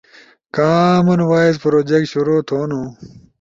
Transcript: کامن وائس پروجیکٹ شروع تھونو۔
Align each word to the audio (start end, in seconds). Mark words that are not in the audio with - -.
کامن 0.55 1.19
وائس 1.29 1.55
پروجیکٹ 1.63 2.05
شروع 2.13 2.39
تھونو۔ 2.47 2.81